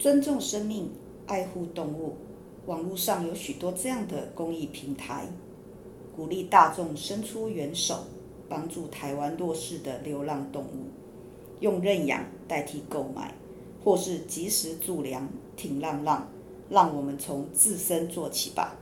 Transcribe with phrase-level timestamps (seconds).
[0.00, 0.88] 尊重生命，
[1.26, 2.14] 爱护动物。
[2.64, 5.26] 网络上有许多这样的公益平台，
[6.16, 8.04] 鼓励大众伸出援手，
[8.48, 10.88] 帮助台湾弱势的流浪动物，
[11.60, 13.34] 用认养代替购买，
[13.84, 16.26] 或是及时助粮，挺浪浪。
[16.70, 18.78] 让我们从自身做起吧。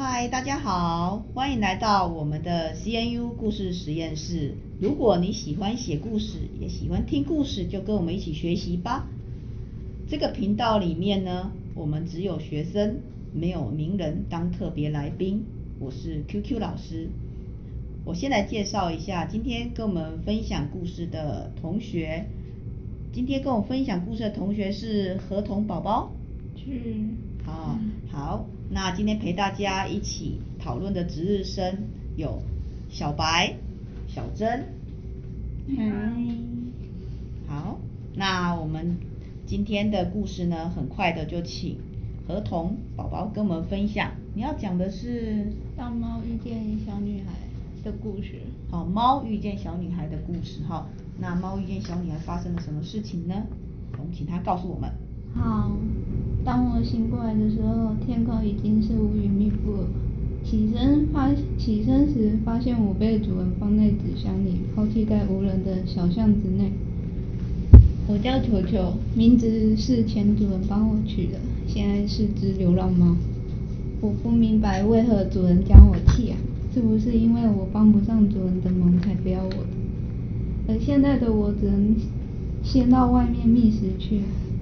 [0.00, 4.54] 嗨，大家好，欢迎来到我们的 CNU 故事实验室。
[4.80, 9.08] 如果你喜欢写故事，也喜欢听故事，就跟我们一起学习吧。
[10.06, 13.00] 这个频道里面呢，我们只有学生，
[13.34, 15.42] 没有名人当特别来宾。
[15.80, 17.08] 我是 QQ 老师。
[18.04, 22.24] 我先来介绍一下今天跟我们分享故事的同学。
[23.12, 26.12] 今天跟我分享故事的同学是河童宝宝。
[26.54, 26.94] 是。
[27.44, 27.76] 好，
[28.12, 28.46] 好。
[28.70, 32.42] 那今天陪大家一起讨论的值日生有
[32.90, 33.56] 小白、
[34.06, 34.66] 小珍。
[35.76, 35.84] 嗨。
[37.46, 37.78] 好，
[38.14, 38.96] 那我们
[39.46, 41.78] 今天的故事呢，很快的就请
[42.26, 44.12] 河童宝宝跟我们分享。
[44.34, 47.32] 你要讲的是大猫遇见小女孩
[47.82, 48.42] 的故事。
[48.70, 50.86] 好，猫遇见小女孩的故事哈。
[51.18, 53.34] 那猫遇见小女孩发生了什么事情呢？
[53.92, 54.90] 我们请她告诉我们。
[55.34, 55.72] 好。
[56.44, 59.86] 当我醒过来的时候，天空已经是乌云密布了。
[60.44, 66.72] 起身发起身时，发现我被主人放在纸箱里，抛弃在无人的小巷子内。
[68.06, 73.14] 我叫球球，名字是前主人帮我取的，现在是只流浪猫。
[74.00, 76.38] 我不明白为何主人将我弃养，
[76.72, 79.66] 是不是因为我帮不上主人的忙才不要我的？
[80.68, 81.94] 而现在的我只能
[82.62, 84.20] 先到外面觅食去。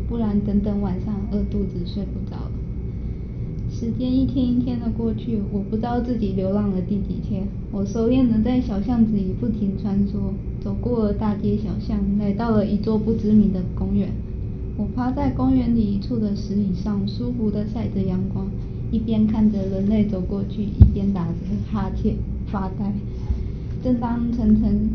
[0.09, 2.51] 不然等等晚上饿肚子睡不着了。
[3.69, 7.47] 时间一天一天的过去，我不知道自己流浪了第几天。
[7.73, 14.11] 我熟练的在小巷子里不停穿梭，走过了大街小巷，来到了一座不知名的公园。
[14.79, 18.47] 我趴在公园里一处的石椅上，舒服的晒着阳光，
[18.91, 21.35] 一边看着人类走过去，一边打着
[21.71, 22.15] 哈欠
[22.47, 22.93] 发呆。
[23.83, 24.89] 正当沉沉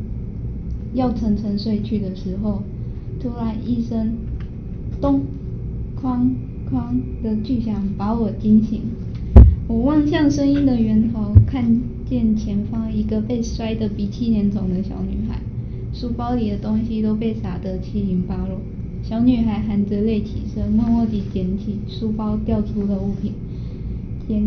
[0.94, 2.64] 要沉沉睡去的时候，
[3.22, 4.14] 突然一声。
[5.02, 5.22] 咚，
[6.00, 6.30] 哐
[6.72, 8.82] 哐的巨响把我惊醒。
[9.68, 15.42] 我望向声音的源头，看见前方一个被摔得鼻青脸肿的小女孩，
[15.92, 18.62] 书包里的东西都被洒得七零八落。
[19.02, 23.34] 小女孩含着泪起身，默默地捡起书包掉出的物品。
[24.28, 24.44] 捡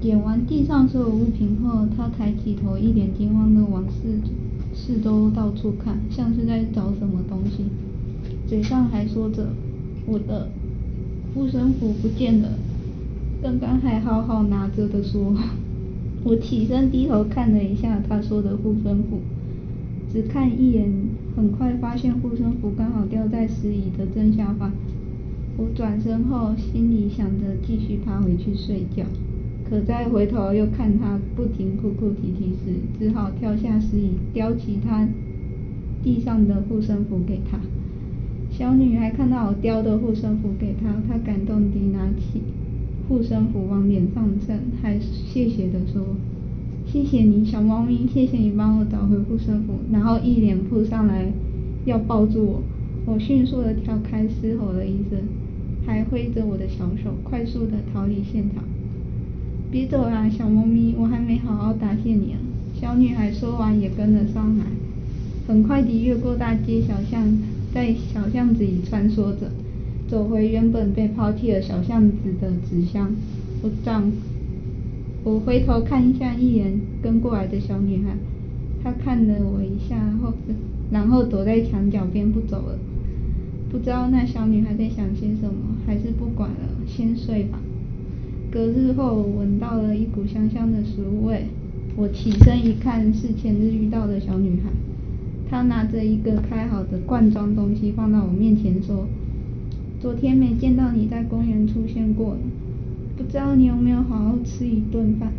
[0.00, 4.20] 捡完地上所有物品后，她抬起头，一脸惊慌地往四
[4.72, 7.64] 四周到处看，像是在找什么东西，
[8.46, 9.48] 嘴上还说着。
[10.08, 10.48] 我的
[11.34, 12.48] 护身符不见了，
[13.42, 15.36] 刚刚还好好拿着的说。
[16.24, 19.20] 我起身低头看了一下他说的护身符，
[20.12, 20.90] 只看一眼，
[21.36, 24.72] 很快发现护身符刚好掉在石椅的正下方。
[25.56, 29.04] 我转身后，心里想着继续趴回去睡觉，
[29.68, 35.06] 可再回头又看他不停哭哭啼啼时，只好跳下石椅，叼起他
[36.02, 37.60] 地上的护身符给他。
[38.58, 42.42] 小女孩看到我叼的护身符给她，她感动地拿起
[43.08, 46.16] 护身符往脸上蹭，还谢谢地说
[46.84, 51.30] ：“谢谢你，小猫咪，谢谢你帮我找回护身符。”然后一脸扑上来
[51.84, 52.62] 要抱住我，
[53.06, 55.20] 我迅速地跳开，嘶吼了一声，
[55.86, 58.64] 还挥着我的小手，快速地逃离现场。
[59.70, 62.38] 别走啊，小猫咪，我还没好好答谢你啊！
[62.74, 64.64] 小女孩说完也跟了上来，
[65.46, 67.38] 很快地越过大街小巷。
[67.72, 69.50] 在小巷子里穿梭着，
[70.08, 73.14] 走回原本被抛弃的小巷子的纸箱。
[73.62, 74.10] 我长，
[75.24, 78.16] 我回头看一下一眼跟过来的小女孩，
[78.82, 80.32] 她看了我一下后，
[80.90, 82.78] 然后躲在墙角边不走了。
[83.70, 86.56] 不知道那小女孩在想些什么，还是不管了，
[86.86, 87.58] 先睡吧。
[88.50, 91.44] 隔日后，闻到了一股香香的食物味，
[91.96, 94.70] 我起身一看，是前日遇到的小女孩。
[95.50, 99.06] 他拿着一个开好的罐装东西放到我面前，说
[99.98, 102.36] ：“昨天没见到你在公园出现过，
[103.16, 105.32] 不知道你有没有好好吃一顿饭，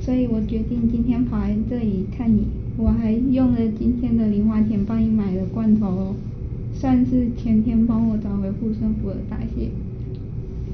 [0.00, 2.46] 所以我决定今天跑来这里看你，
[2.78, 6.14] 我还用了今天的零花钱帮你买了罐头哦，
[6.72, 9.68] 算是前天帮我找回护身符的答谢。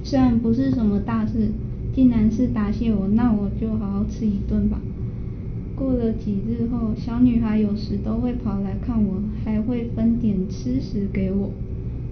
[0.05, 1.51] 虽然不是什么大事，
[1.93, 4.81] 既然是答谢我，那我就好好吃一顿吧。
[5.79, 11.51] 过了几日后，小女孩有时都会跑来看我，还会分点吃食给我。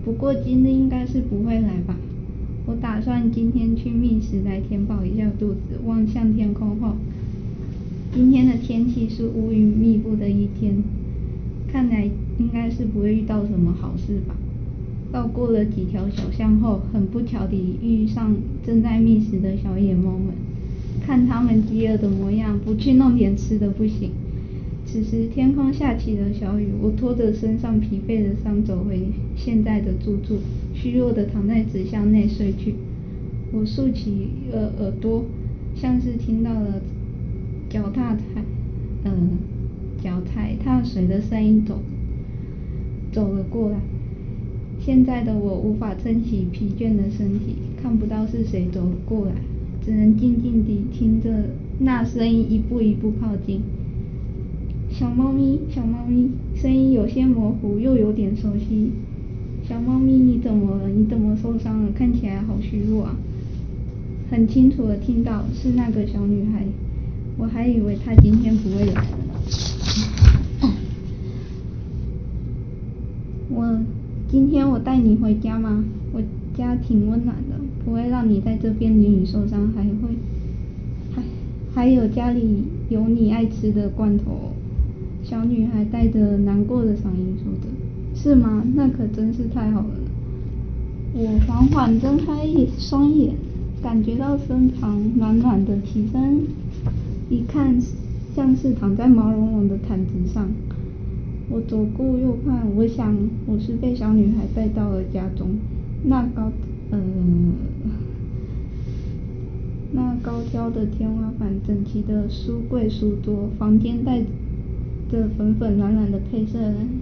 [0.05, 1.97] 不过今日应该是不会来吧？
[2.67, 5.81] 我打算今天去觅食来填饱一下肚子。
[5.85, 6.95] 望向天空后，
[8.15, 10.85] 今天的天气是乌云密布的一天，
[11.67, 12.05] 看来
[12.39, 14.37] 应该是不会遇到什么好事吧。
[15.13, 20.46] 绕过了几条小巷后，很不巧地遇上正在觅食的小野猫们。
[21.05, 24.11] 看他们饥饿的模样，不去弄点吃的不行。
[24.85, 29.01] 此时天空下起了小雨，我拖着身上疲惫的伤走回
[29.37, 30.39] 现在的住处，
[30.75, 32.75] 虚弱的躺在纸箱内睡去。
[33.53, 35.25] 我竖起了耳朵，
[35.75, 36.81] 像是听到了
[37.69, 38.23] 脚踏踩，
[39.05, 41.81] 嗯、呃，脚踩踏水的声音走，
[43.13, 43.79] 走了过来。
[44.79, 49.33] 现在的我无法撑起疲倦的身体，看不到是谁走了过来，
[49.87, 51.31] 只能静静地听着
[51.79, 53.61] 那声音一步一步靠近。
[54.91, 58.91] 小猫咪，小猫咪，声音有些模糊，又有点熟悉。
[59.63, 60.89] 小猫咪，你怎么了？
[60.89, 61.93] 你怎么受伤了？
[61.93, 63.17] 看起来好虚弱啊！
[64.29, 66.65] 很清楚地听到是那个小女孩，
[67.39, 69.07] 我还以为她今天不会来了。
[73.51, 73.81] 我。
[74.29, 75.85] 今天我带你回家吗？
[76.13, 76.21] 我
[76.59, 80.17] 家挺温暖的，不会让你在这边淋雨受伤，还会
[81.15, 81.23] 还
[81.73, 84.51] 还有家里有你爱吃的罐头。
[85.23, 87.69] 小女孩带着难过的嗓音说的
[88.15, 88.65] ：“是吗？
[88.75, 89.91] 那可真是太好了。”
[91.15, 92.47] 我缓缓睁开
[92.77, 93.35] 双眼，
[93.81, 96.41] 感觉到身旁暖暖的，起身
[97.31, 97.81] 一看，
[98.35, 100.49] 像是躺在毛茸茸的毯子上。
[101.49, 103.17] 我左顾右盼，我想
[103.47, 105.49] 我是被小女孩带到了家中。
[106.05, 106.51] 那高，
[106.91, 106.99] 呃，
[110.47, 114.21] 那高挑的天花板，整齐的书柜书桌，房间带
[115.11, 116.59] 着粉粉蓝蓝的配色，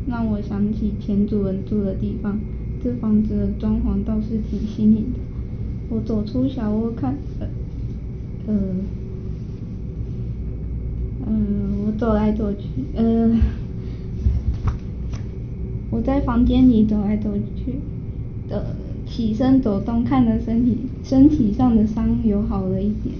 [0.08, 2.38] 让我想起前主人住的地方。
[2.82, 5.18] 这房子的装潢倒是挺新颖的。
[5.90, 7.16] 我走出小屋看，
[8.46, 8.56] 呃，
[11.26, 12.66] 嗯、我走来走去，
[12.96, 13.36] 呃。
[15.90, 17.74] 我在房间里走来走去，
[18.48, 18.74] 的
[19.06, 23.14] 起身走动，看着身体身体上的伤有好了一点，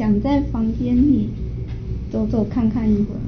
[0.00, 1.28] 想在房间里
[2.10, 3.20] 走走看看一会儿。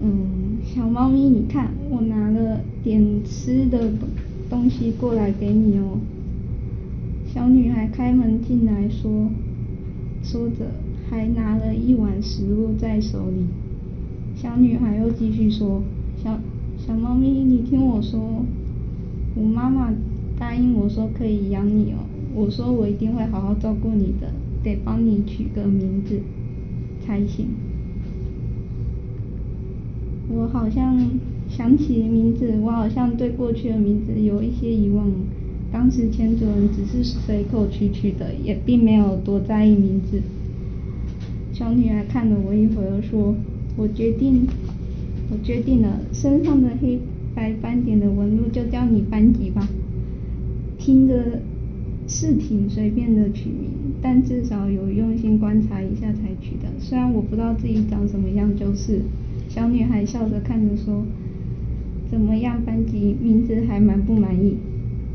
[0.00, 3.90] 嗯，小猫咪，你看，我拿了点吃的
[4.48, 5.98] 东西过来给你哦。
[7.34, 9.30] 小女孩开门进来说，
[10.22, 10.70] 说着
[11.10, 13.46] 还拿了一碗食物在手里。
[14.36, 15.82] 小女孩又继续说，
[16.22, 16.38] 小。
[16.78, 18.44] 小猫咪，你听我说，
[19.34, 19.92] 我妈妈
[20.38, 22.06] 答应我说可以养你哦。
[22.32, 24.30] 我说我一定会好好照顾你的，
[24.62, 26.20] 得帮你取个名字
[27.04, 27.48] 才行。
[30.28, 31.10] 我好像
[31.48, 35.10] 想起名字，我好像对过去的名字有一些遗忘。
[35.70, 40.20] 当时前主人只是随口取取的，也并没有多在意名字。
[41.52, 43.34] 小女孩看了我一会儿，说
[43.76, 44.46] ：“我决定。”
[45.32, 46.98] 我决定了，身上的黑
[47.34, 49.66] 白斑点的纹路就叫你斑吉吧。
[50.78, 51.40] 听着
[52.06, 53.70] 是挺随便的取名，
[54.02, 56.68] 但至少有用心观察一下才取的。
[56.78, 59.02] 虽然我不知道自己长什么样，就是。
[59.48, 61.04] 小女孩笑着看着说
[62.10, 63.14] ：“怎么样，班级？
[63.22, 64.56] 名字还满不满意？”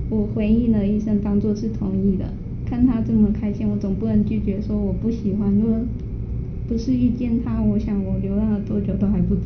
[0.09, 2.33] 我回应了一声，当作是同意的。
[2.63, 5.51] 看她这么开心，我总不能拒绝说我不喜欢。
[5.55, 5.79] 若
[6.67, 9.41] 不是遇见她，我想我流浪了多久都还不知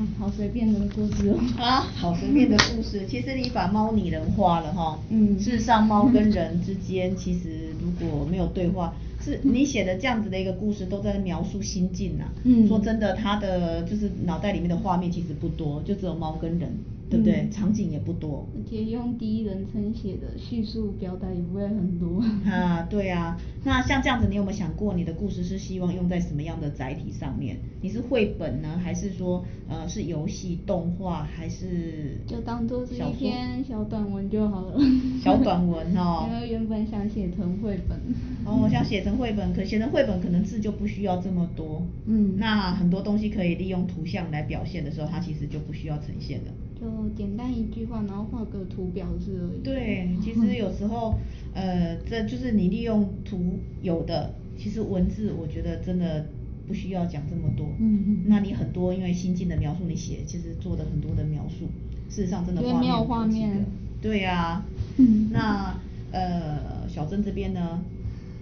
[0.00, 0.06] 呢。
[0.18, 1.38] 好随便的故事哦。
[1.58, 3.06] 啊，好随便的故事。
[3.08, 4.98] 其实你把猫拟人化了哈。
[5.10, 5.38] 嗯。
[5.38, 12.32] 事实上，猫跟人之间，其实如果没有对话，是你写的这样子的一个故事，都在描述心境呐、啊。
[12.44, 12.66] 嗯。
[12.66, 16.72] 说真的，它的就是脑袋里面的画面其实不多，就只有猫跟人。
[17.10, 17.50] 对不对？
[17.50, 22.22] 场景也不多，而且用第一人称写的叙述表达也不会很多。
[22.48, 23.36] 啊，对啊。
[23.64, 27.58] 那像这样子，你有没有想过你的故事是希望用在什么样的载体上面？
[27.82, 32.18] 你是绘本呢，还是说呃是游戏、动画，还是？
[32.28, 34.78] 就当做是一篇小短文就好了。
[35.20, 36.28] 小短文哦。
[36.30, 37.98] 因为原本想写成绘本。
[38.46, 41.82] 哦，想写成绘本，可写成绘本可能字就不需要这么多。
[42.06, 42.36] 嗯。
[42.38, 46.52] 那很多东西可以利用图像来表现的时候，它其实就不需要呈现了。
[46.80, 49.62] 就简单一句话，然后画个图表示而已。
[49.62, 51.14] 对，其实有时候，
[51.52, 56.26] 呃，这就是你利用图有的，其实文字我觉得真的
[56.66, 57.66] 不需要讲这么多。
[57.78, 58.18] 嗯嗯。
[58.26, 61.66] 那你很多因为心境的描述，你写其实做的很多的描述，
[62.08, 62.80] 事实上真的画面。
[62.80, 63.66] 没有画面。
[64.00, 64.66] 对呀、啊。
[64.96, 65.28] 嗯。
[65.30, 65.78] 那
[66.12, 67.82] 呃，小珍这边呢，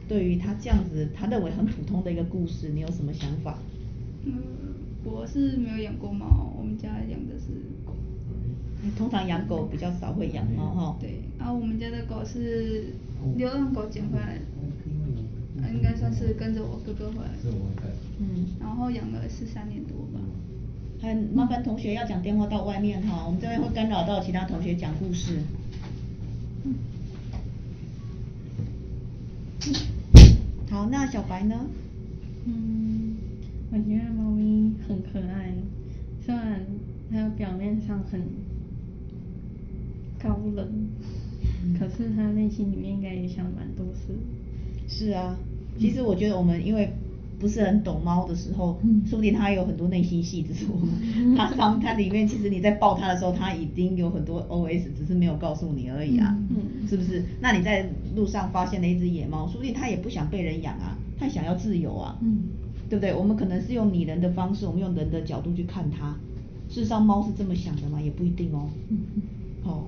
[0.08, 3.58] 对于他这样子，他认为很普通的一个故事，你有什么想法？
[4.24, 4.32] 嗯，
[5.04, 7.46] 我是没有养过猫，我们家养的是
[7.84, 7.87] 狗。
[8.96, 10.96] 通常养狗比较少会养猫哈。
[11.00, 12.94] 对，然后我们家的狗是
[13.36, 14.38] 流浪狗捡回来
[15.72, 17.50] 应该算是跟着我哥哥回来的。
[18.18, 18.46] 嗯。
[18.60, 20.20] 然后养了是三年多吧。
[21.00, 25.40] 很麻烦同学要讲电话到外面哈，我们这边会干扰到其他同学讲故事。
[26.64, 26.74] 嗯。
[30.70, 31.66] 好，那小白呢？
[32.46, 33.16] 嗯，
[33.70, 35.52] 我觉得猫咪很可爱，
[36.24, 36.64] 虽然
[37.10, 38.22] 它表面上很
[40.22, 40.66] 高冷，
[41.64, 44.14] 嗯、可是他内心里面应该也想蛮多事。
[44.88, 45.36] 是啊，
[45.78, 46.90] 其实我觉得我们因为
[47.38, 50.88] 不是很懂猫的时候，嗯、说不定它有很多内心戏，只是我们
[51.36, 57.22] 它上它里面，其实你在抱它的时候，它已经有很多 OS，只是没有告诉你而已啊，嗯、是不是？
[57.40, 62.40] 那你在路上发现了一只野猫，说不定它也不想被人养啊，它想要自由啊，嗯、
[62.88, 63.14] 对不对？
[63.14, 66.16] 我们可能是用拟人的方式，我们用人的角度去看它，
[66.68, 68.00] 事实上猫是这么想的吗？
[68.00, 68.68] 也不一定哦。
[69.68, 69.84] 嗯哦，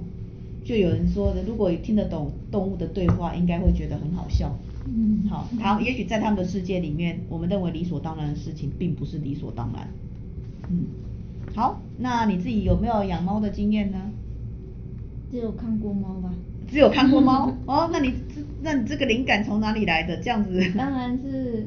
[0.65, 4.57] 就有人说的，如果听得懂动物的对话，应该会觉得很好笑。
[4.87, 9.89] 嗯，好，好，也许在他们的世界里面，我们认为理所当然的事情，并不是理所当然。
[10.69, 10.85] 嗯，
[11.55, 13.99] 好，那你自己有没有养猫的经验呢？
[15.31, 16.33] 只有看过猫吧。
[16.69, 17.53] 只有看过猫？
[17.67, 20.17] 哦，那你这，那你这个灵感从哪里来的？
[20.19, 20.61] 这样子？
[20.77, 21.67] 当然是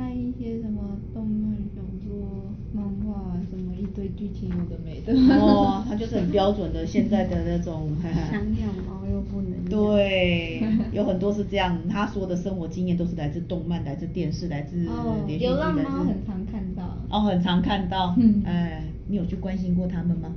[0.00, 5.12] 看一些什么动漫小说、漫画什么一堆剧情有的没的。
[5.38, 7.90] 哦，他就是很标准的现在的那种。
[8.02, 9.64] 想养猫又不能养。
[9.68, 11.78] 对，有很多是这样。
[11.86, 14.88] 他说的生活经验都是来自动漫、来自电视、来自
[15.26, 15.44] 连续剧。
[15.44, 16.96] 流浪猫很常看到。
[17.10, 18.14] 哦，很常看到。
[18.18, 18.42] 嗯。
[18.46, 20.32] 哎，你有去关心过他们吗？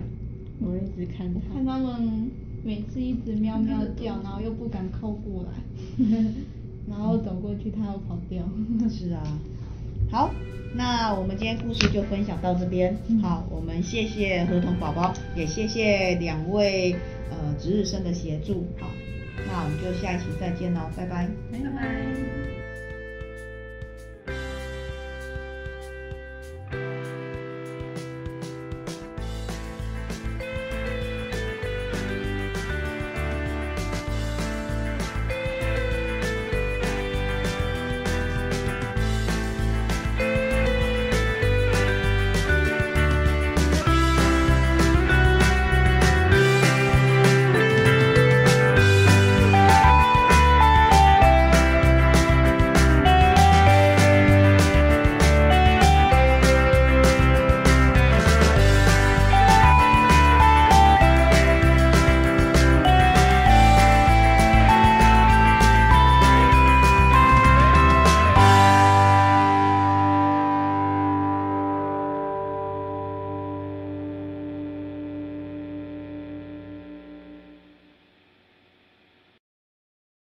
[0.60, 1.40] 我一直看他。
[1.54, 2.30] 看他们
[2.66, 6.06] 每次一直喵喵叫， 然后又不敢靠过来，
[6.90, 8.44] 然后走过去他又跑掉。
[8.90, 9.22] 是啊。
[10.12, 10.32] 好，
[10.76, 12.96] 那我们今天故事就分享到这边。
[13.22, 16.94] 好，我们谢谢河童宝宝，也谢谢两位
[17.32, 18.66] 呃值日生的协助。
[18.80, 18.88] 好，
[19.48, 21.28] 那我们就下一期再见喽，拜拜。
[21.52, 22.43] 拜拜。